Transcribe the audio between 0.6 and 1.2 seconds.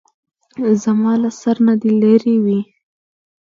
زما